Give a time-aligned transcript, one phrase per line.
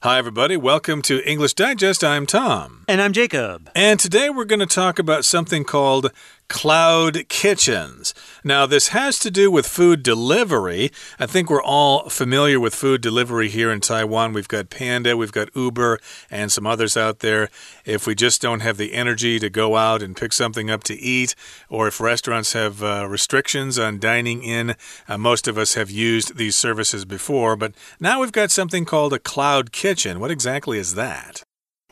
[0.00, 0.56] Hi, everybody.
[0.56, 2.04] Welcome to English Digest.
[2.04, 2.84] I'm Tom.
[2.86, 3.68] And I'm Jacob.
[3.74, 6.12] And today we're going to talk about something called
[6.48, 8.14] cloud kitchens.
[8.42, 10.90] Now, this has to do with food delivery.
[11.18, 14.32] I think we're all familiar with food delivery here in Taiwan.
[14.32, 15.98] We've got Panda, we've got Uber,
[16.30, 17.50] and some others out there.
[17.84, 20.94] If we just don't have the energy to go out and pick something up to
[20.94, 21.34] eat,
[21.68, 24.74] or if restaurants have uh, restrictions on dining in,
[25.08, 27.56] uh, most of us have used these services before.
[27.56, 30.20] But now we've got something called a cloud kitchen.
[30.20, 31.44] What exactly is that?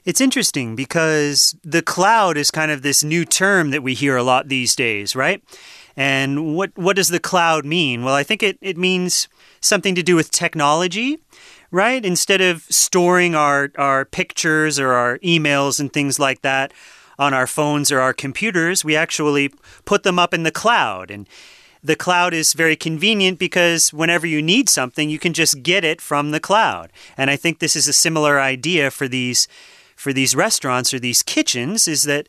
[0.06, 4.22] It's interesting because the cloud is kind of this new term that we hear a
[4.22, 5.42] lot these days, right?
[5.96, 8.04] And what what does the cloud mean?
[8.04, 9.28] Well, I think it, it means
[9.60, 11.18] something to do with technology,
[11.72, 12.04] right?
[12.04, 16.72] Instead of storing our, our pictures or our emails and things like that
[17.18, 19.50] on our phones or our computers, we actually
[19.84, 21.10] put them up in the cloud.
[21.10, 21.28] And
[21.82, 26.00] the cloud is very convenient because whenever you need something, you can just get it
[26.00, 26.92] from the cloud.
[27.16, 29.48] And I think this is a similar idea for these
[29.96, 32.28] for these restaurants or these kitchens is that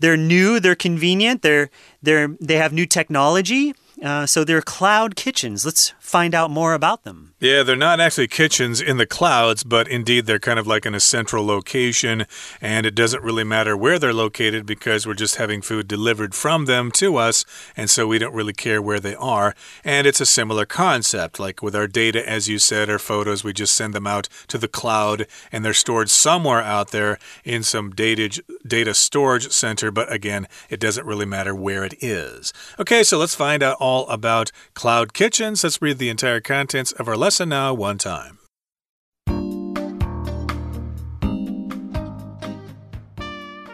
[0.00, 1.70] they're new, they're convenient, they're
[2.02, 5.64] they're they have new technology, uh, so they're cloud kitchens.
[5.64, 7.33] Let's find out more about them.
[7.44, 10.94] Yeah, they're not actually kitchens in the clouds, but indeed they're kind of like in
[10.94, 12.24] a central location,
[12.58, 16.64] and it doesn't really matter where they're located because we're just having food delivered from
[16.64, 17.44] them to us,
[17.76, 19.54] and so we don't really care where they are.
[19.84, 21.38] And it's a similar concept.
[21.38, 24.56] Like with our data, as you said, our photos, we just send them out to
[24.56, 30.10] the cloud, and they're stored somewhere out there in some data, data storage center, but
[30.10, 32.54] again, it doesn't really matter where it is.
[32.80, 35.62] Okay, so let's find out all about cloud kitchens.
[35.62, 38.38] Let's read the entire contents of our lesson lesson now, one time.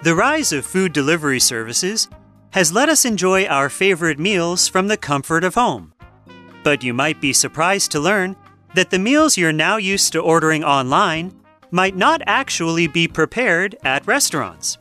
[0.03, 2.08] The rise of food delivery services
[2.53, 5.92] has let us enjoy our favorite meals from the comfort of home.
[6.64, 8.34] But you might be surprised to learn
[8.75, 11.38] that the meals you're now used to ordering online
[11.70, 14.78] might not actually be prepared at restaurants.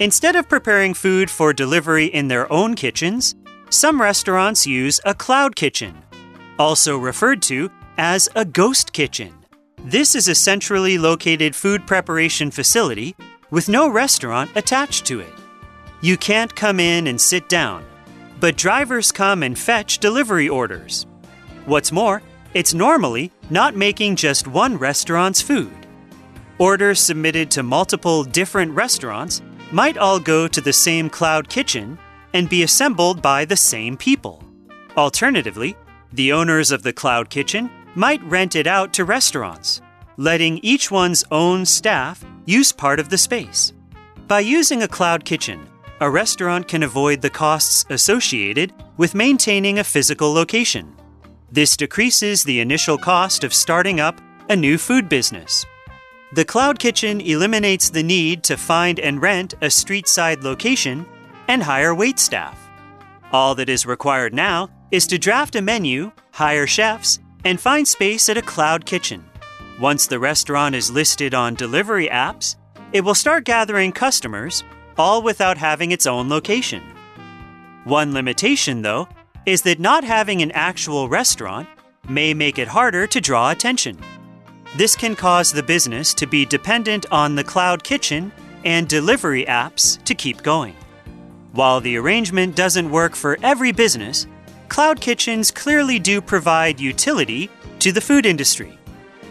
[0.00, 3.34] Instead of preparing food for delivery in their own kitchens,
[3.68, 6.02] some restaurants use a cloud kitchen
[6.58, 9.32] also referred to as a ghost kitchen.
[9.78, 13.14] This is a centrally located food preparation facility
[13.50, 15.32] with no restaurant attached to it.
[16.00, 17.84] You can't come in and sit down,
[18.40, 21.06] but drivers come and fetch delivery orders.
[21.66, 22.22] What's more,
[22.52, 25.72] it's normally not making just one restaurant's food.
[26.58, 29.42] Orders submitted to multiple different restaurants
[29.72, 31.98] might all go to the same cloud kitchen
[32.32, 34.42] and be assembled by the same people.
[34.96, 35.76] Alternatively,
[36.14, 39.80] the owners of the cloud kitchen might rent it out to restaurants,
[40.16, 43.72] letting each one's own staff use part of the space.
[44.28, 45.68] By using a cloud kitchen,
[46.00, 50.94] a restaurant can avoid the costs associated with maintaining a physical location.
[51.50, 55.66] This decreases the initial cost of starting up a new food business.
[56.32, 61.06] The cloud kitchen eliminates the need to find and rent a street side location
[61.48, 62.58] and hire wait staff.
[63.32, 68.28] All that is required now is to draft a menu, hire chefs, and find space
[68.28, 69.24] at a cloud kitchen.
[69.80, 72.56] Once the restaurant is listed on delivery apps,
[72.92, 74.62] it will start gathering customers,
[74.96, 76.82] all without having its own location.
[77.84, 79.08] One limitation, though,
[79.46, 81.68] is that not having an actual restaurant
[82.08, 83.98] may make it harder to draw attention.
[84.76, 88.32] This can cause the business to be dependent on the cloud kitchen
[88.64, 90.74] and delivery apps to keep going.
[91.52, 94.26] While the arrangement doesn't work for every business,
[94.68, 98.78] cloud kitchens clearly do provide utility to the food industry.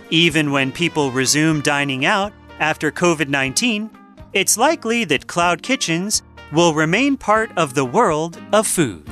[0.09, 3.89] Even when people resume dining out after COVID 19,
[4.33, 9.09] it's likely that cloud kitchens will remain part of the world of food.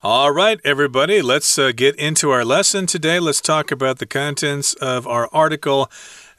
[0.00, 3.18] All right, everybody, let's uh, get into our lesson today.
[3.18, 5.90] Let's talk about the contents of our article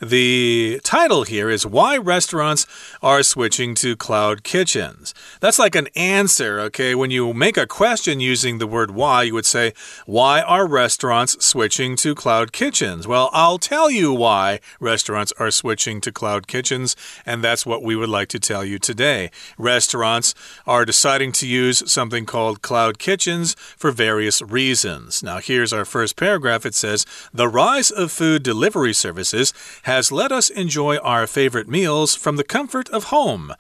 [0.02, 2.66] the title here is Why Restaurants
[3.02, 5.14] Are Switching to Cloud Kitchens.
[5.42, 6.96] That's like an answer, okay?
[6.96, 9.74] When you make a question using the word why, you would say,
[10.06, 13.08] Why are restaurants switching to cloud kitchens?
[13.08, 16.96] Well, I'll tell you why restaurants are switching to cloud kitchens,
[17.26, 19.32] and that's what we would like to tell you today.
[19.58, 20.34] Restaurants
[20.66, 25.22] are deciding to use something called cloud kitchens for various reasons.
[25.22, 26.66] Now, here's our first paragraph.
[26.66, 29.54] It says, The rise of food delivery services
[29.90, 33.52] has let us enjoy our favorite meals from the comfort of home.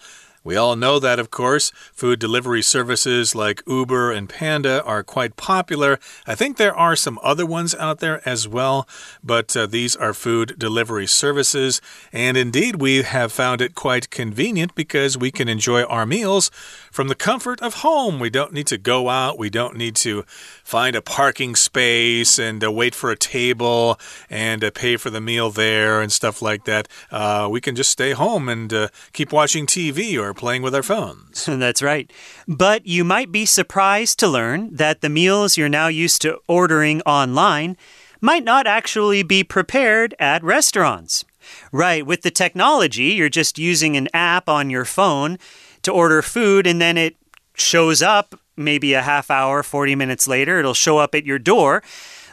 [0.44, 1.72] We all know that, of course.
[1.92, 6.00] Food delivery services like Uber and Panda are quite popular.
[6.28, 8.88] I think there are some other ones out there as well,
[9.24, 11.82] but uh, these are food delivery services.
[12.14, 16.52] And indeed, we have found it quite convenient because we can enjoy our meals
[16.92, 18.20] from the comfort of home.
[18.20, 20.24] We don't need to go out, we don't need to
[20.64, 24.00] find a parking space and uh, wait for a table
[24.30, 26.88] and uh, pay for the meal there and stuff like that.
[27.12, 30.84] Uh, we can just stay home and uh, keep watching TV or playing with our
[30.84, 31.46] phones.
[31.46, 32.12] That's right.
[32.48, 37.02] But you might be surprised to learn that the meals you're now used to ordering
[37.02, 37.78] online
[38.22, 41.26] might not actually be prepared at restaurants.
[41.72, 45.40] Right, with the technology, you're just using an app on your phone
[45.84, 47.16] to order food and then it
[47.56, 50.60] shows up maybe a half hour, 40 minutes later.
[50.60, 51.82] It'll show up at your door.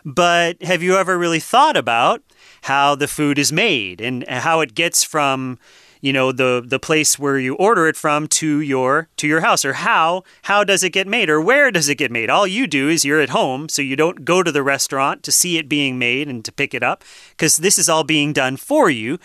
[0.05, 2.23] But have you ever really thought about
[2.63, 5.59] how the food is made and how it gets from
[6.01, 9.65] you know the the place where you order it from to your to your house
[9.65, 12.67] or how how does it get made or where does it get made all you
[12.67, 15.69] do is you're at home so you don't go to the restaurant to see it
[15.69, 19.19] being made and to pick it up because this is all being done for you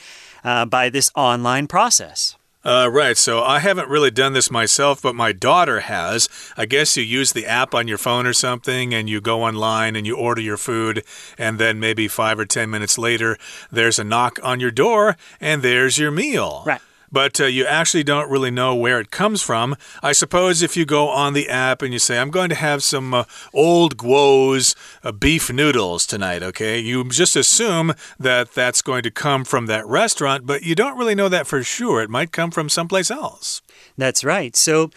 [0.44, 3.18] uh, by this online process uh, right.
[3.18, 6.30] So I haven't really done this myself, but my daughter has.
[6.56, 9.96] I guess you use the app on your phone or something, and you go online
[9.96, 11.04] and you order your food,
[11.38, 13.38] and then maybe five or ten minutes later,
[13.72, 16.64] there's a knock on your door, and there's your meal.
[16.66, 16.82] Right
[17.12, 19.76] but uh, you actually don't really know where it comes from.
[20.02, 22.84] I suppose if you go on the app and you say, I'm going to have
[22.84, 23.24] some uh,
[23.54, 26.80] old Guo's uh, beef noodles tonight, okay?
[26.80, 31.16] You just assume that that's going to come from that restaurant, but you don't really
[31.16, 32.02] know that for sure.
[32.02, 33.62] It might come from someplace else.
[33.98, 34.56] That's right.
[34.56, 34.92] So,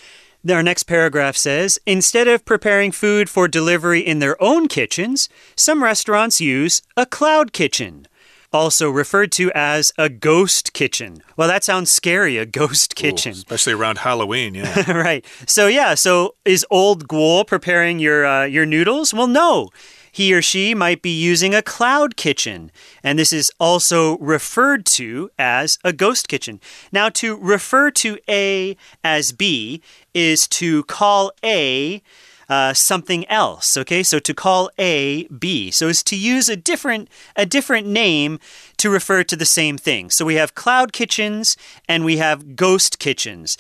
[0.49, 5.83] our next paragraph says Instead of preparing food for delivery in their own kitchens, some
[5.83, 8.07] restaurants use a cloud kitchen
[8.55, 11.23] also referred to as a ghost kitchen.
[11.37, 13.33] Well, that sounds scary, a ghost kitchen.
[13.33, 14.91] Ooh, especially around Halloween, yeah.
[14.97, 15.25] right.
[15.47, 19.13] So yeah, so is old Guo preparing your uh, your noodles?
[19.13, 19.71] Well, no.
[20.15, 22.71] He or she might be using a cloud kitchen,
[23.03, 26.61] and this is also referred to as a ghost kitchen.
[26.93, 29.83] Now, to refer to A as B
[30.15, 32.01] is to call A
[32.49, 33.77] uh, something else.
[33.77, 38.39] Okay, so to call A B, so is to use a different a different name
[38.79, 40.11] to refer to the same thing.
[40.11, 41.57] So we have cloud kitchens
[41.89, 43.57] and we have ghost kitchens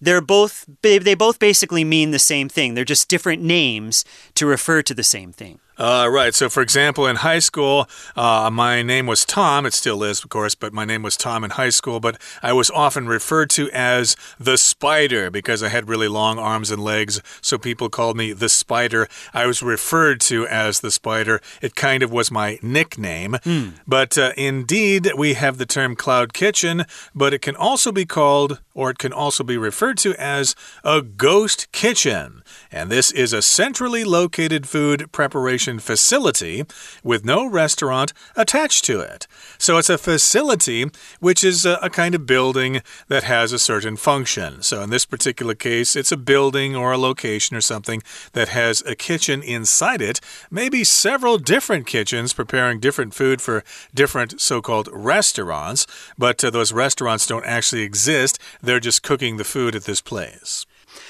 [0.00, 2.74] they're both they both basically mean the same thing.
[2.74, 4.04] They're just different names
[4.34, 5.58] to refer to the same thing.
[5.78, 6.34] Uh, right.
[6.34, 9.66] So, for example, in high school, uh, my name was Tom.
[9.66, 12.00] It still is, of course, but my name was Tom in high school.
[12.00, 16.70] But I was often referred to as the spider because I had really long arms
[16.70, 17.20] and legs.
[17.40, 19.08] So people called me the spider.
[19.34, 21.40] I was referred to as the spider.
[21.60, 23.32] It kind of was my nickname.
[23.44, 23.74] Mm.
[23.86, 26.84] But uh, indeed, we have the term cloud kitchen,
[27.14, 31.00] but it can also be called, or it can also be referred to as a
[31.00, 32.44] ghost kitchen.
[32.70, 36.64] And this is a centrally located food preparation facility
[37.02, 39.26] with no restaurant attached to it.
[39.56, 40.90] So it's a facility
[41.20, 44.62] which is a, a, kind of building that has a certain function.
[44.62, 48.02] So in this particular case, it's a building or a location or something
[48.34, 50.20] that has a kitchen inside it,
[50.50, 53.64] maybe several different kitchens preparing different food for
[53.94, 55.86] different so called restaurants.
[56.18, 60.66] But uh, those restaurants don't actually exist, they're just cooking the food at this place.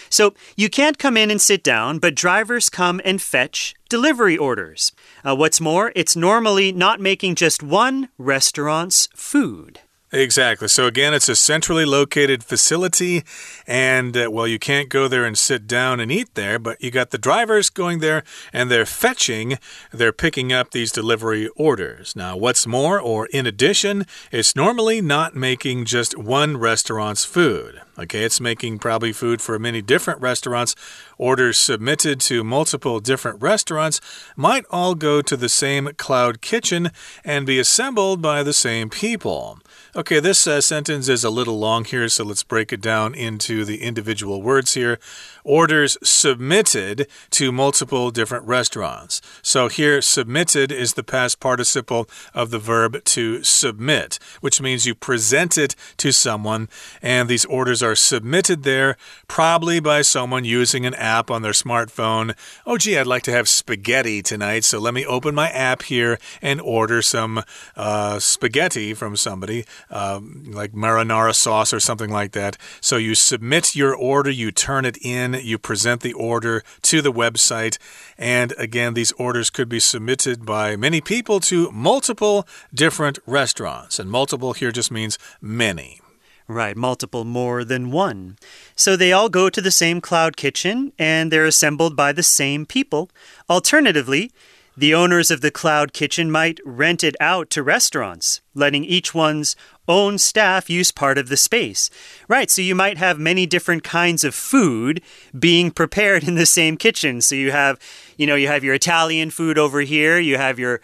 [0.08, 4.92] So you can't come in and sit down, but drivers come and fetch delivery orders.
[5.24, 9.80] Uh, what's more, it's normally not making just one restaurant's food.
[10.12, 10.68] Exactly.
[10.68, 13.24] So, again, it's a centrally located facility,
[13.66, 16.92] and uh, well, you can't go there and sit down and eat there, but you
[16.92, 18.22] got the drivers going there
[18.52, 19.58] and they're fetching,
[19.92, 22.14] they're picking up these delivery orders.
[22.14, 27.80] Now, what's more, or in addition, it's normally not making just one restaurant's food.
[27.98, 30.74] Okay, it's making probably food for many different restaurants.
[31.16, 34.00] Orders submitted to multiple different restaurants
[34.36, 36.90] might all go to the same cloud kitchen
[37.24, 39.58] and be assembled by the same people.
[39.94, 43.64] Okay, this uh, sentence is a little long here, so let's break it down into
[43.64, 44.98] the individual words here.
[45.42, 49.22] Orders submitted to multiple different restaurants.
[49.40, 54.94] So here, submitted is the past participle of the verb to submit, which means you
[54.94, 56.68] present it to someone,
[57.00, 58.96] and these orders are submitted there,
[59.28, 62.34] probably by someone using an app on their smartphone.
[62.66, 66.18] Oh, gee, I'd like to have spaghetti tonight, so let me open my app here
[66.42, 67.42] and order some
[67.76, 72.56] uh, spaghetti from somebody um, like marinara sauce or something like that.
[72.80, 77.12] So you submit your order, you turn it in, you present the order to the
[77.12, 77.78] website.
[78.18, 83.98] And again, these orders could be submitted by many people to multiple different restaurants.
[83.98, 86.00] And multiple here just means many.
[86.48, 88.38] Right, multiple more than one.
[88.76, 92.66] So they all go to the same cloud kitchen and they're assembled by the same
[92.66, 93.10] people.
[93.50, 94.30] Alternatively,
[94.76, 99.56] the owners of the cloud kitchen might rent it out to restaurants, letting each one's
[99.88, 101.88] own staff use part of the space.
[102.28, 105.00] Right, so you might have many different kinds of food
[105.36, 107.22] being prepared in the same kitchen.
[107.22, 107.80] So you have,
[108.16, 110.80] you know, you have your Italian food over here, you have your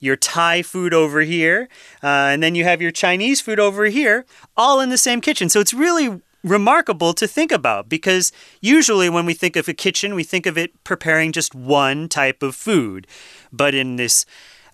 [0.00, 1.68] your Thai food over here,
[2.02, 4.24] uh, and then you have your Chinese food over here,
[4.56, 5.48] all in the same kitchen.
[5.48, 10.14] So it's really remarkable to think about because usually when we think of a kitchen,
[10.14, 13.06] we think of it preparing just one type of food.
[13.52, 14.24] But in this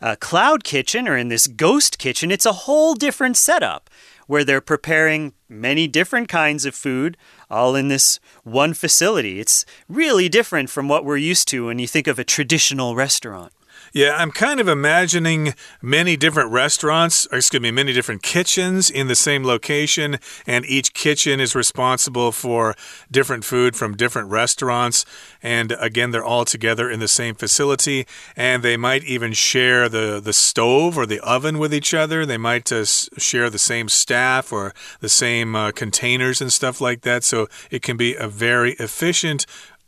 [0.01, 3.89] uh, cloud kitchen or in this ghost kitchen, it's a whole different setup
[4.27, 7.17] where they're preparing many different kinds of food
[7.51, 9.41] all in this one facility.
[9.41, 13.53] It's really different from what we're used to when you think of a traditional restaurant.
[13.95, 19.15] Yeah, I'm kind of imagining many different restaurants, excuse me, many different kitchens in the
[19.15, 22.75] same location, and each kitchen is responsible for
[23.11, 25.05] different food from different restaurants.
[25.43, 30.21] And again, they're all together in the same facility, and they might even share the,
[30.25, 32.25] the stove or the oven with each other.
[32.25, 37.03] They might uh, share the same staff or the same uh, containers and stuff like
[37.03, 37.25] that.
[37.25, 39.45] So it can be a very efficient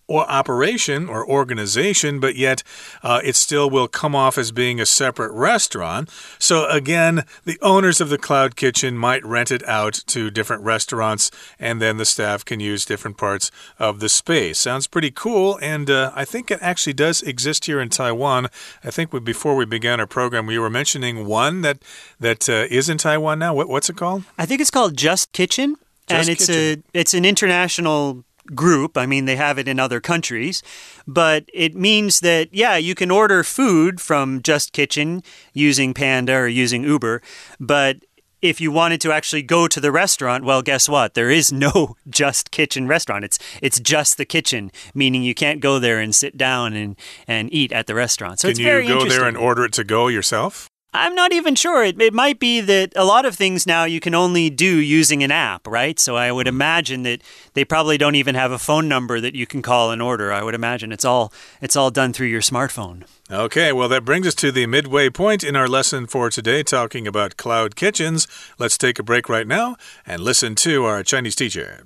[0.07, 2.63] or operation or organization, but yet
[3.03, 6.11] uh, it still will come off as being a separate restaurant.
[6.39, 11.31] So, again, the owners of the cloud kitchen might rent it out to different restaurants,
[11.59, 14.59] and then the staff can use different parts of the space.
[14.59, 18.49] Sounds pretty cool, and uh, I think it actually does exist here in Taiwan.
[18.83, 21.79] I think we, before we began our program, we were mentioning one that
[22.21, 23.55] that uh, is in Taiwan now.
[23.55, 24.25] What, what's it called?
[24.39, 25.77] I think it's called Just Kitchen.
[26.07, 26.85] Just and it's kitchen.
[26.95, 28.97] a it's an international group.
[28.97, 30.63] I mean, they have it in other countries,
[31.07, 35.23] but it means that, yeah, you can order food from Just Kitchen
[35.53, 37.23] using Panda or using Uber,
[37.61, 37.99] but
[38.45, 41.15] if you wanted to actually go to the restaurant, well, guess what?
[41.15, 43.25] There is no just kitchen restaurant.
[43.25, 46.95] It's it's just the kitchen, meaning you can't go there and sit down and,
[47.27, 48.41] and eat at the restaurant.
[48.41, 50.69] So Can you go there and order it to go yourself?
[50.94, 51.84] I'm not even sure.
[51.84, 55.24] It, it might be that a lot of things now you can only do using
[55.24, 56.00] an app, right?
[56.00, 57.22] So I would imagine that
[57.54, 60.34] they probably don't even have a phone number that you can call and order.
[60.34, 61.32] I would imagine it's all
[61.62, 63.04] it's all done through your smartphone.
[63.30, 67.06] Okay, well, that brings us to the midway point in our lesson for today, talking
[67.08, 68.28] about cloud kitchens.
[68.58, 69.76] Let's take a break right now
[70.08, 71.86] and listen to our Chinese teacher.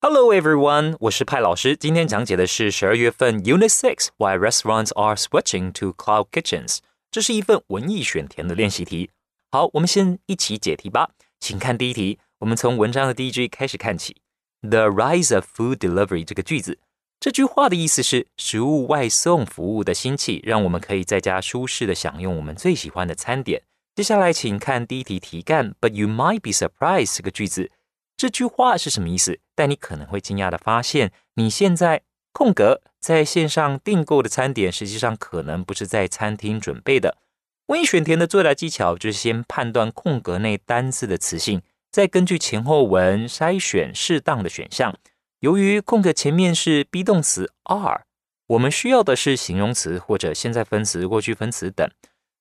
[0.00, 1.76] Hello everyone，我是派老师。
[1.76, 6.78] 今天讲解的是十二月份 Unit Six Why Restaurants Are Switching to Cloud Kitchens。
[7.15, 9.09] 这是一份文艺选填的练习题。
[9.49, 11.11] 好，我们先一起解题吧。
[11.39, 14.17] 请看第一题，我们从文章的第一句开始看起。
[14.59, 16.77] The rise of food delivery 这个句子，
[17.21, 23.63] 这句话的意思是食物外送服务的兴起，让我们可以在家舒适的享用我们最喜欢的餐点。
[23.95, 27.71] 接下来，请看第一题题干，But you might be surprised 这个句子，
[28.17, 29.39] 这句话是什么意思？
[29.55, 32.01] 但你可能会惊讶的发现，你现在。
[32.37, 37.19] 空格在线上订购的餐点，实际上可能不是在餐厅准备的。
[37.67, 44.97] 文艺选填的作答技巧就是先判断空格内单字的词性，再根据前后文筛选适当的选项。
[45.41, 48.05] 由于空格前面是 be 动词 are，
[48.47, 51.87] 我们需要的是形容词或者现在分词、过去分词等。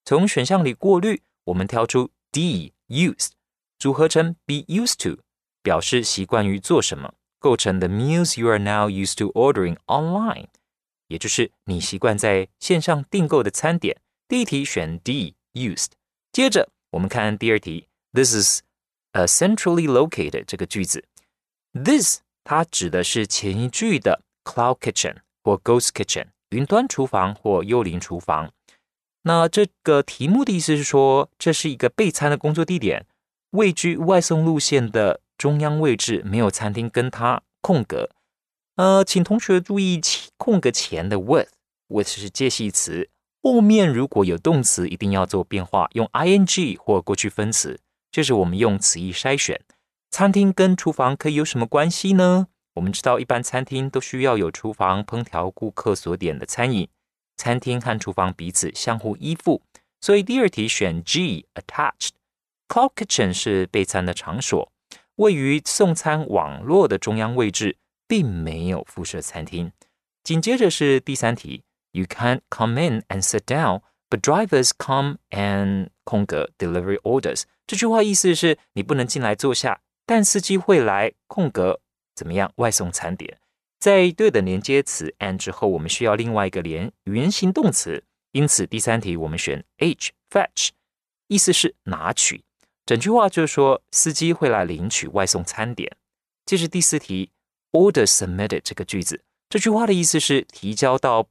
[0.07, 3.33] 从选项里过滤，我们挑出 d used，
[3.79, 5.21] 组合成 be used to，
[5.63, 7.13] 表示习惯于做什么。
[7.44, 10.48] 构成的 meals you are now used to ordering online，
[11.08, 14.02] 也就是你习惯在线上订购的餐点。
[14.28, 15.92] 第一题选 D used。
[16.32, 18.62] 接着我们看第二题，This is
[19.14, 21.06] a centrally located 这个句子，
[21.74, 28.52] this 它指的是前一句的 cloud kitchen 或 ghost kitchen 云端厨房或幽灵厨房。
[29.24, 33.06] 那这个题目的意思是说，这是一个备餐的工作地点，
[33.52, 35.22] 位居外送路线的。
[35.37, 38.11] 中央位置没有餐厅跟它空格，
[38.77, 40.01] 呃，请同学注意
[40.37, 43.11] 空格前的 with，with 是介系词，
[43.43, 47.81] 后面如果有动词，一定要做变化，用 ing 或过去分词。
[48.11, 49.61] 这是我们用词义筛选。
[50.11, 52.47] 餐厅跟厨房可以有什么关系呢？
[52.75, 56.89] 我们知道，一般餐厅都需要有厨房烹调顾客所点的餐饮，
[57.37, 59.63] 餐厅和厨房彼此相互依附，
[60.01, 62.11] 所以第二题选 G attached。
[62.69, 64.73] Cloud kitchen 是备餐的场所。
[65.17, 67.77] 位于送餐网络的中央位置，
[68.09, 69.71] 并没有附设餐厅。
[70.23, 77.43] 紧接着是第三题，You can't come in and sit down, but drivers come and 空格 delivery orders。
[77.67, 81.81] 这句话意思是你不能进来坐下，但司机会来空格
[82.15, 83.39] 怎么样外送餐点。
[83.79, 88.03] 在对的连接词 and 之后，我们需要另外一个连原形动词，
[88.33, 90.71] 因此第三题我们选 H fetch，
[91.29, 92.43] 意思是拿取。
[92.87, 95.97] 整句话就是说，司机会来领取外送餐点。
[96.45, 97.31] 接着第四题
[97.73, 101.29] ，order submitted 这个句子，这句话的意思是提交到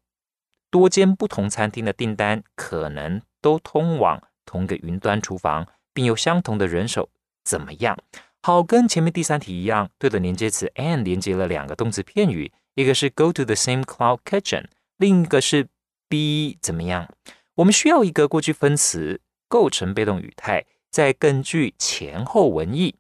[0.72, 7.10] 多间不同餐厅的订单，可能都通往同个云端厨房，并有相同的人手，
[7.44, 7.96] 怎么样？
[8.42, 14.66] 好，跟前面第三题一样，对的连接词 and 连接了两个动词片语，一个是 go to the same cloud kitchen，
[14.98, 15.66] 另一个是
[16.10, 17.08] be 怎么样？
[17.54, 20.66] 我们需要一个过去分词构成被动语态。
[20.94, 22.94] 再根据前后文意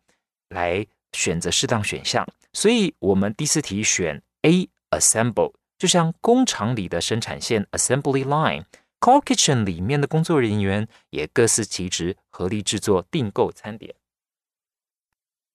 [0.50, 2.28] 来选择适当选项。
[2.52, 8.66] 所以，我们第四题选 A assemble，就像工厂里的生产线 assembly line。
[9.00, 13.96] Cloud Kitchen 里面的工作人员也各司其职，合力制作订购餐点。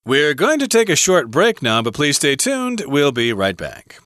[0.05, 2.85] We're going to take a short break now, but please stay tuned.
[2.85, 3.99] We'll be right back.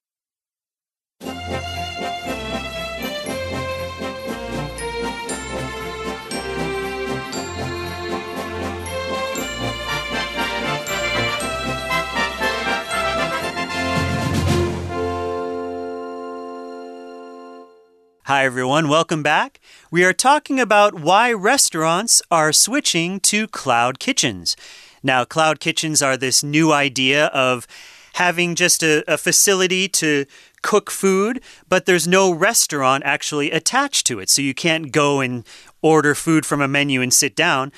[18.27, 18.87] Hi, everyone.
[18.87, 19.59] Welcome back.
[19.91, 24.55] We are talking about why restaurants are switching to cloud kitchens.
[25.03, 27.67] Now, cloud kitchens are this new idea of
[28.13, 30.25] having just a, a facility to
[30.61, 34.29] cook food, but there's no restaurant actually attached to it.
[34.29, 35.45] So you can't go and
[35.81, 37.73] order food from a menu and sit down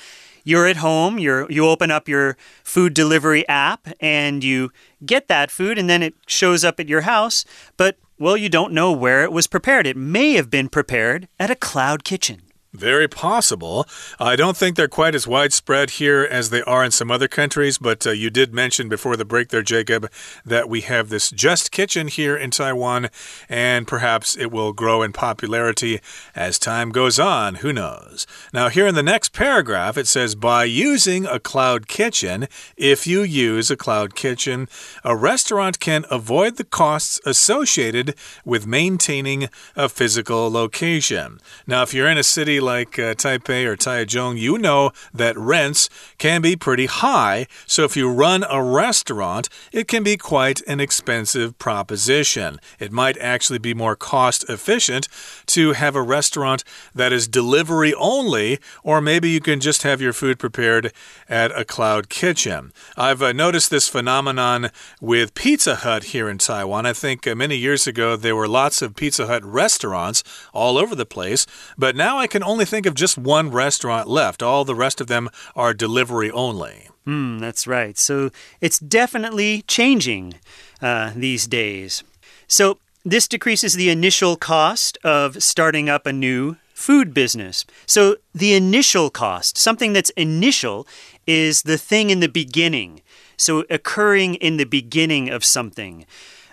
[0.46, 4.70] you're at home, you're you open up your food delivery app and you
[5.04, 7.44] get that food and then it shows up at your house,
[7.76, 9.86] but well, you don't know where it was prepared.
[9.86, 12.45] It may have been prepared at a cloud kitchen.
[12.76, 13.86] Very possible.
[14.20, 17.78] I don't think they're quite as widespread here as they are in some other countries,
[17.78, 20.10] but uh, you did mention before the break there, Jacob,
[20.44, 23.08] that we have this Just Kitchen here in Taiwan,
[23.48, 26.00] and perhaps it will grow in popularity
[26.34, 27.56] as time goes on.
[27.56, 28.26] Who knows?
[28.52, 33.22] Now, here in the next paragraph, it says by using a cloud kitchen, if you
[33.22, 34.68] use a cloud kitchen,
[35.02, 38.14] a restaurant can avoid the costs associated
[38.44, 41.40] with maintaining a physical location.
[41.66, 45.88] Now, if you're in a city like uh, Taipei or Taichung, you know that rents
[46.18, 47.46] can be pretty high.
[47.66, 52.58] So if you run a restaurant, it can be quite an expensive proposition.
[52.78, 55.08] It might actually be more cost efficient
[55.46, 60.12] to have a restaurant that is delivery only, or maybe you can just have your
[60.12, 60.92] food prepared
[61.28, 62.72] at a cloud kitchen.
[62.96, 66.86] I've uh, noticed this phenomenon with Pizza Hut here in Taiwan.
[66.86, 70.96] I think uh, many years ago there were lots of Pizza Hut restaurants all over
[70.96, 71.46] the place,
[71.78, 74.42] but now I can only only think of just one restaurant left.
[74.42, 76.88] All the rest of them are delivery only.
[77.04, 77.98] Hmm, that's right.
[77.98, 78.30] So
[78.62, 80.36] it's definitely changing
[80.80, 82.02] uh, these days.
[82.48, 87.66] So this decreases the initial cost of starting up a new food business.
[87.84, 90.86] So the initial cost, something that's initial,
[91.26, 93.02] is the thing in the beginning.
[93.36, 96.06] So occurring in the beginning of something.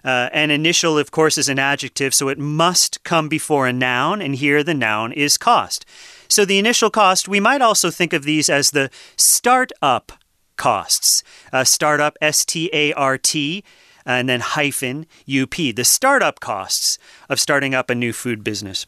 [0.04, 4.22] Uh, an initial, of course, is an adjective, so it must come before a noun,
[4.22, 5.86] and here the noun is cost.
[6.28, 10.12] So the initial cost, we might also think of these as the startup
[10.58, 11.24] costs.
[11.52, 13.64] Uh, startup, S T A R T,
[14.06, 16.98] and then hyphen UP, the startup costs
[17.30, 18.86] of starting up a new food business.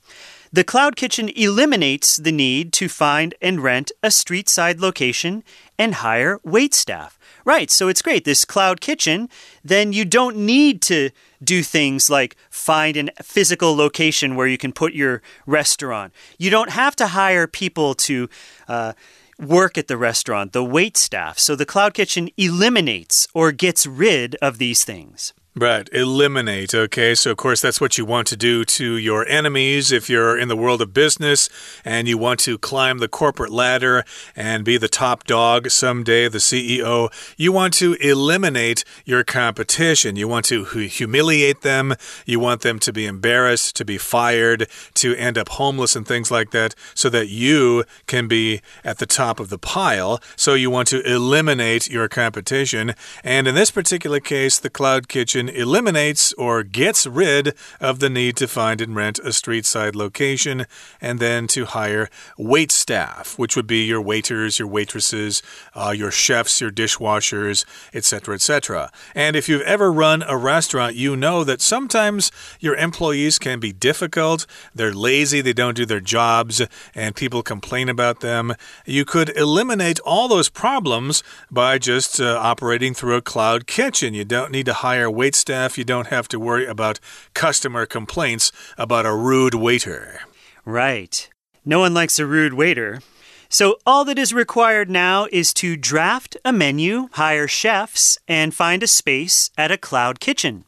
[0.52, 5.44] The Cloud Kitchen eliminates the need to find and rent a street side location
[5.78, 7.20] and hire wait staff.
[7.46, 8.26] Right, so it's great.
[8.26, 9.30] This cloud kitchen,
[9.64, 11.12] then you don't need to
[11.44, 16.12] do things like find a physical location where you can put your restaurant.
[16.40, 18.28] You don't have to hire people to
[18.68, 18.94] uh,
[19.40, 21.38] work at the restaurant, the wait staff.
[21.38, 25.32] So the cloud kitchen eliminates or gets rid of these things.
[25.58, 26.76] Right, eliminate.
[26.76, 30.38] Okay, so of course that's what you want to do to your enemies if you're
[30.38, 31.48] in the world of business
[31.86, 34.04] and you want to climb the corporate ladder
[34.36, 37.10] and be the top dog someday, the CEO.
[37.38, 40.18] You want to eliminate your competition.
[40.18, 41.94] You want to humiliate them.
[42.26, 46.30] You want them to be embarrassed, to be fired, to end up homeless and things
[46.30, 50.22] like that so that you can be at the top of the pile.
[50.36, 52.94] So you want to eliminate your competition.
[53.24, 58.36] And in this particular case, the cloud kitchen eliminates or gets rid of the need
[58.38, 60.66] to find and rent a street side location
[61.02, 65.42] and then to hire wait staff, which would be your waiters, your waitresses,
[65.74, 68.92] uh, your chefs, your dishwashers, etc., etc.
[69.14, 73.72] And if you've ever run a restaurant, you know that sometimes your employees can be
[73.72, 76.62] difficult, they're lazy, they don't do their jobs,
[76.94, 78.54] and people complain about them.
[78.86, 84.14] You could eliminate all those problems by just uh, operating through a cloud kitchen.
[84.14, 87.00] You don't need to hire wait staff, you don't have to worry about
[87.34, 90.22] customer complaints about a rude waiter.
[90.66, 91.30] Right.
[91.64, 93.02] No one likes a rude waiter.
[93.48, 98.82] So, all that is required now is to draft a menu, hire chefs, and find
[98.82, 100.66] a space at a cloud kitchen.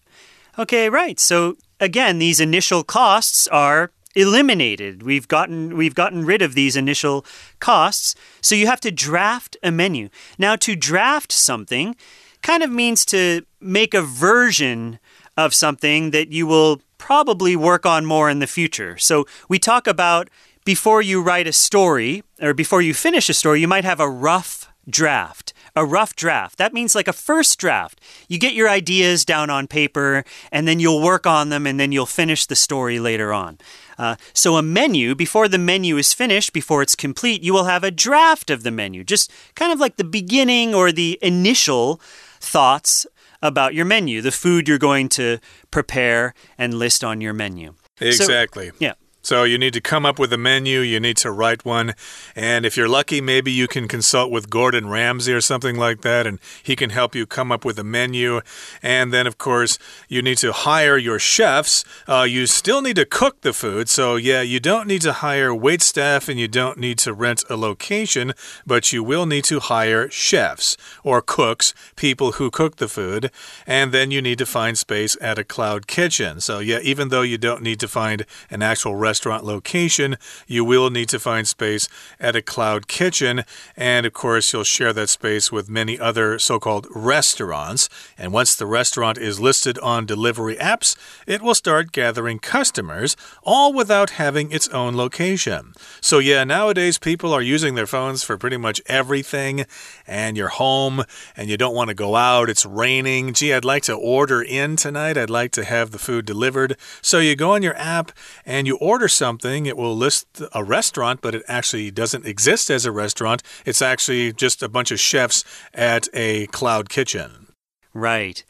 [0.60, 1.20] Okay, right.
[1.20, 5.04] So, again, these initial costs are eliminated.
[5.04, 7.26] We've gotten we've gotten rid of these initial
[7.60, 8.16] costs.
[8.42, 10.10] So you have to draft a menu.
[10.40, 11.96] Now to draft something
[12.42, 15.00] kind of means to make a version
[15.36, 18.98] of something that you will probably work on more in the future.
[18.98, 20.30] So we talk about
[20.66, 24.10] before you write a story or before you finish a story, you might have a
[24.10, 25.54] rough draft.
[25.76, 26.58] A rough draft.
[26.58, 28.02] That means like a first draft.
[28.28, 31.92] You get your ideas down on paper and then you'll work on them and then
[31.92, 33.60] you'll finish the story later on.
[33.98, 37.84] Uh, so, a menu, before the menu is finished, before it's complete, you will have
[37.84, 42.00] a draft of the menu, just kind of like the beginning or the initial
[42.48, 43.06] thoughts
[43.42, 47.74] about your menu, the food you're going to prepare and list on your menu.
[48.00, 48.70] Exactly.
[48.70, 48.94] So, yeah.
[49.28, 51.96] So you need to come up with a menu, you need to write one,
[52.34, 56.26] and if you're lucky, maybe you can consult with Gordon Ramsay or something like that,
[56.26, 58.40] and he can help you come up with a menu.
[58.82, 61.84] And then, of course, you need to hire your chefs.
[62.08, 65.54] Uh, you still need to cook the food, so yeah, you don't need to hire
[65.54, 68.32] wait staff and you don't need to rent a location,
[68.66, 73.30] but you will need to hire chefs or cooks, people who cook the food,
[73.66, 76.40] and then you need to find space at a cloud kitchen.
[76.40, 80.64] So yeah, even though you don't need to find an actual restaurant restaurant location, you
[80.64, 83.44] will need to find space at a cloud kitchen.
[83.76, 87.90] And of course, you'll share that space with many other so called restaurants.
[88.16, 93.74] And once the restaurant is listed on delivery apps, it will start gathering customers, all
[93.74, 95.74] without having its own location.
[96.00, 99.66] So, yeah, nowadays people are using their phones for pretty much everything.
[100.06, 103.34] And you're home and you don't want to go out, it's raining.
[103.34, 106.78] Gee, I'd like to order in tonight, I'd like to have the food delivered.
[107.02, 108.12] So, you go on your app
[108.46, 112.70] and you order order something, it will list a restaurant, but it actually doesn't exist
[112.70, 113.42] as a restaurant.
[113.66, 117.48] It's actually just a bunch of chefs at a cloud kitchen.
[117.94, 118.44] Right.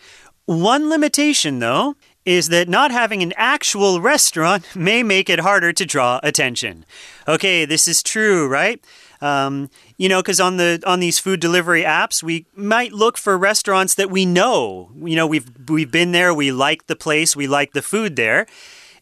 [0.45, 5.85] One limitation, though, is that not having an actual restaurant may make it harder to
[5.85, 6.85] draw attention.
[7.27, 8.83] Okay, this is true, right?
[9.21, 13.37] Um, you know, because on the on these food delivery apps, we might look for
[13.37, 14.89] restaurants that we know.
[14.95, 18.45] You know, we've we've been there, we like the place, we like the food there.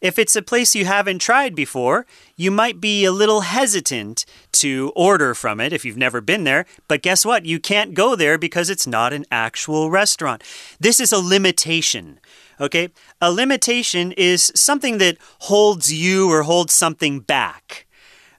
[0.06, 4.94] If it's a place you haven't tried before, you might be a little hesitant to
[4.96, 6.68] order from it if you've never been there.
[6.88, 7.48] But guess what?
[7.48, 10.44] You can't go there because it's not an actual restaurant.
[10.80, 12.20] This is a limitation.
[12.60, 12.90] Okay?
[13.20, 17.88] A limitation is something that holds you or holds something back.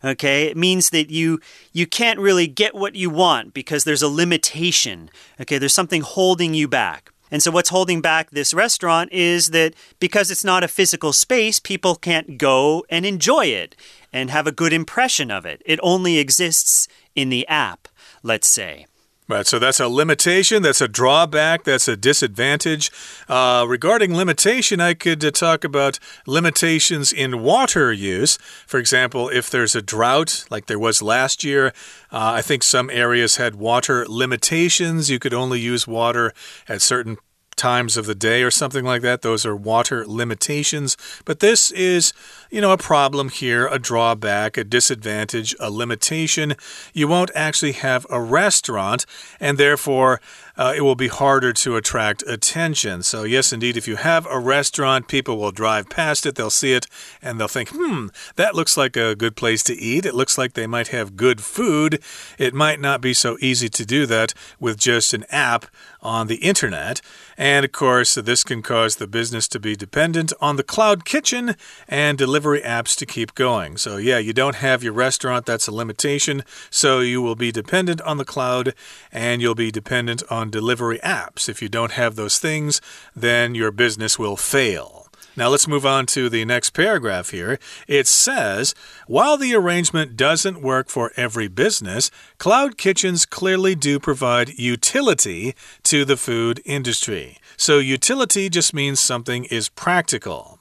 [0.04, 1.40] Okay, it means that you
[1.72, 5.10] you can't really get what you want because there's a limitation.
[5.40, 7.10] Okay, there's something holding you back.
[7.30, 11.58] And so, what's holding back this restaurant is that because it's not a physical space,
[11.58, 13.74] people can't go and enjoy it
[14.12, 15.62] and have a good impression of it.
[15.64, 17.88] It only exists in the app,
[18.22, 18.86] let's say.
[19.28, 22.92] Right, so that's a limitation, that's a drawback, that's a disadvantage.
[23.28, 28.36] Uh, regarding limitation, I could uh, talk about limitations in water use.
[28.68, 31.72] For example, if there's a drought, like there was last year,
[32.12, 35.10] uh, I think some areas had water limitations.
[35.10, 36.32] You could only use water
[36.68, 37.16] at certain
[37.56, 39.22] times of the day or something like that.
[39.22, 40.96] Those are water limitations.
[41.24, 42.12] But this is,
[42.50, 46.54] you know, a problem here, a drawback, a disadvantage, a limitation.
[46.92, 49.06] You won't actually have a restaurant,
[49.40, 50.20] and therefore
[50.56, 53.02] uh, it will be harder to attract attention.
[53.02, 56.72] So, yes, indeed, if you have a restaurant, people will drive past it, they'll see
[56.72, 56.86] it,
[57.20, 60.06] and they'll think, hmm, that looks like a good place to eat.
[60.06, 62.02] It looks like they might have good food.
[62.38, 65.66] It might not be so easy to do that with just an app
[66.02, 67.00] on the internet.
[67.36, 71.56] And of course, this can cause the business to be dependent on the cloud kitchen
[71.88, 73.76] and delivery apps to keep going.
[73.76, 76.44] So, yeah, you don't have your restaurant, that's a limitation.
[76.70, 78.74] So, you will be dependent on the cloud
[79.12, 81.48] and you'll be dependent on delivery apps.
[81.48, 82.80] If you don't have those things,
[83.14, 84.95] then your business will fail.
[85.36, 87.58] Now let's move on to the next paragraph here.
[87.86, 88.74] It says,
[89.06, 96.06] while the arrangement doesn't work for every business, cloud kitchens clearly do provide utility to
[96.06, 97.38] the food industry.
[97.58, 100.58] So utility just means something is practical.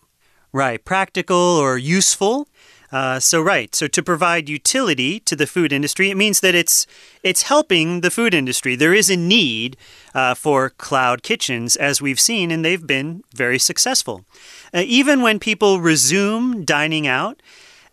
[0.51, 2.47] Right, practical or useful.
[2.91, 6.85] Uh, so right, so to provide utility to the food industry, it means that it's
[7.23, 8.75] it's helping the food industry.
[8.75, 9.77] There is a need
[10.13, 14.25] uh, for cloud kitchens, as we've seen, and they've been very successful.
[14.73, 17.41] Uh, even when people resume dining out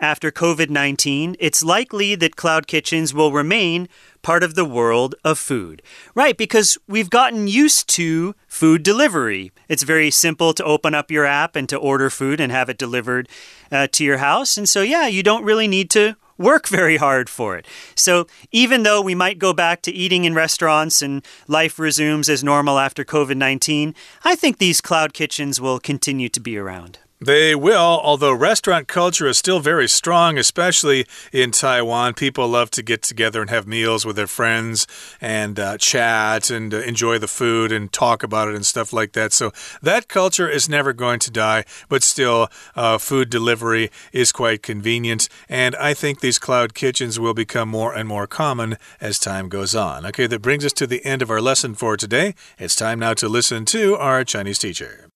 [0.00, 3.88] after COVID 19, it's likely that cloud kitchens will remain
[4.22, 5.82] part of the world of food.
[6.14, 9.52] Right, because we've gotten used to food delivery.
[9.68, 12.78] It's very simple to open up your app and to order food and have it
[12.78, 13.28] delivered
[13.70, 14.56] uh, to your house.
[14.56, 17.66] And so, yeah, you don't really need to work very hard for it.
[17.94, 22.44] So even though we might go back to eating in restaurants and life resumes as
[22.44, 26.98] normal after COVID 19, I think these cloud kitchens will continue to be around.
[27.24, 32.14] They will, although restaurant culture is still very strong, especially in Taiwan.
[32.14, 34.88] People love to get together and have meals with their friends
[35.20, 39.12] and uh, chat and uh, enjoy the food and talk about it and stuff like
[39.12, 39.32] that.
[39.32, 44.64] So that culture is never going to die, but still, uh, food delivery is quite
[44.64, 45.28] convenient.
[45.48, 49.76] And I think these cloud kitchens will become more and more common as time goes
[49.76, 50.04] on.
[50.06, 52.34] Okay, that brings us to the end of our lesson for today.
[52.58, 55.11] It's time now to listen to our Chinese teacher.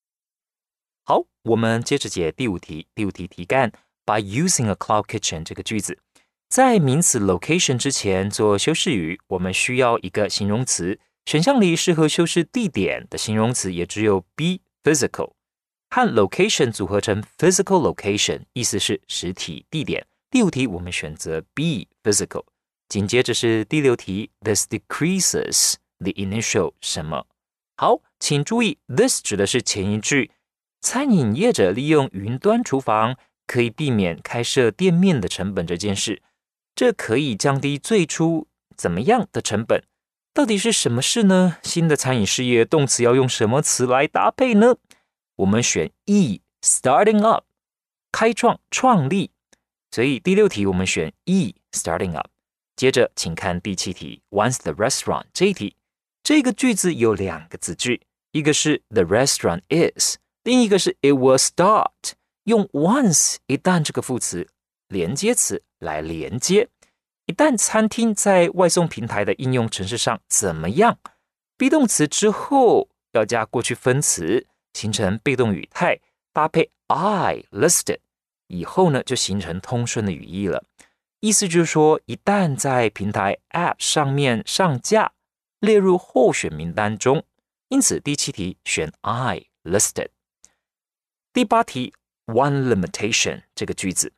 [1.08, 2.88] 好，我们接着解第五题。
[2.92, 3.70] 第五题题干
[4.04, 6.00] ：By using a cloud kitchen 这个句子，
[6.48, 10.98] 在名词 location 之前做修饰语，我们需要一个形容词。
[11.24, 15.34] 选项里适合修饰地点的形容词也只有 be physical
[15.90, 20.04] 和 location 组合成 physical location，意思是实体地点。
[20.28, 22.44] 第五题我们选择 be physical。
[22.88, 27.26] 紧接着是第六题，This decreases the initial 什么？
[27.76, 30.32] 好，请注意，this 指的是前一句。
[30.80, 36.22] 餐饮业者利用云端厨房可以避免开设店面的成本这件事，
[36.74, 39.82] 这可以降低最初怎么样的成本？
[40.32, 41.56] 到底是什么事呢？
[41.62, 44.76] 新的餐饮事业动词要用什么词来搭配呢？
[45.36, 47.44] 我们选 E，starting up，
[48.12, 49.30] 开创、创立。
[49.90, 52.28] 所以第六题我们选 E，starting up。
[52.76, 55.76] 接着请看第七题，Once the restaurant 这一题，
[56.22, 60.16] 这个句子有两个子句，一个是 The restaurant is。
[60.46, 62.12] 另一个是 it will start，
[62.44, 64.46] 用 once 一旦这个副词
[64.86, 66.68] 连接词来连接。
[67.24, 71.00] 一旦餐厅在外送平台的应用程式上怎么样
[71.58, 75.98] ？be 动词之后要加过去分词，形成被动语态，
[76.32, 77.98] 搭配 I listed，
[78.46, 80.62] 以后呢就形成通顺的语义了。
[81.18, 85.10] 意思就是说，一旦在平台 App 上面上架，
[85.58, 87.24] 列入候选名单中。
[87.68, 90.10] 因此第七题选 I listed。
[91.35, 91.93] 第八题，
[92.25, 94.13] one limitation 这个句子，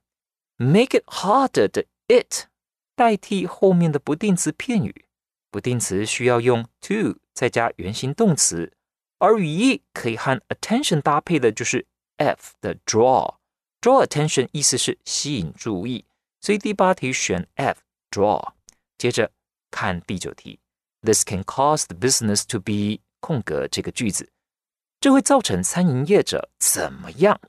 [0.58, 2.48] make it harder 的 it
[2.96, 5.06] 代替后面的不定词片语，
[5.52, 8.74] 不定词需要用 to 再加原形动词，
[9.20, 11.86] 而语义可以和 attention 搭配的就是
[12.18, 16.06] f 的 draw，draw attention 意思是吸引注意，
[16.42, 18.54] 所以第八题选 f draw。
[18.98, 19.32] 接着
[19.70, 20.60] 看第九题，
[21.02, 24.32] this can cause the business to be 空格这个句子。
[25.01, 27.41] 这会造成餐饮业者怎么样？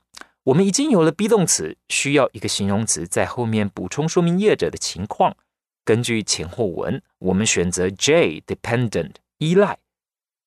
[0.44, 5.36] 我们已经有了 be 动词，需要一个形容词在后面补充说明业者的情况。
[5.84, 9.78] 根据前后文，我们选择 J dependent 依赖。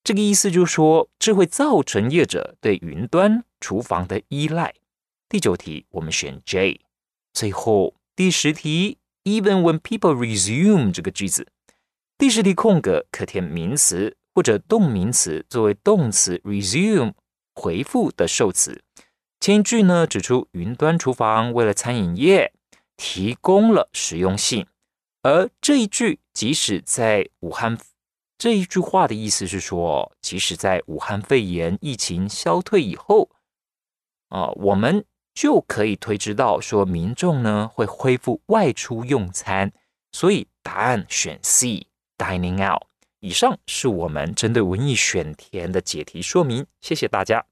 [0.04, 4.74] 这个意思就是说，这会造成业者对云端厨房的依赖。
[5.28, 6.82] 第九题我们选 J。
[7.34, 11.48] 最后第十题，Even when people resume 这个句子，
[12.18, 14.16] 第十题空格可填名词。
[14.34, 17.14] 或者动名词作为动词 resume
[17.54, 18.84] 回复的受词。
[19.40, 22.54] 前一句呢指出云端厨房为了餐饮业
[22.96, 24.68] 提供了实用性，
[25.22, 27.78] 而这一句即使在武汉，
[28.38, 33.30] 这一句话的意思是说，即使在武汉肺炎疫情消退以后，
[34.30, 39.74] 啊，我们就可以推知到说民众呢会恢复外出用餐，
[40.12, 42.84] 所以答案选 C，dining out。
[43.23, 47.47] 以上是我们针对文艺选填的解题说明，谢谢大家。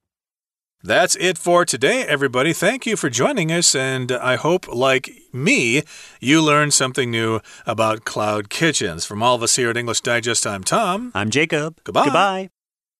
[0.84, 2.52] That's it for today, everybody.
[2.52, 5.82] Thank you for joining us, and I hope, like me,
[6.20, 9.04] you learned something new about cloud kitchens.
[9.04, 11.10] From all of us here at English Digest, I'm Tom.
[11.14, 11.80] I'm Jacob.
[11.82, 12.04] Goodbye.
[12.04, 12.50] Goodbye.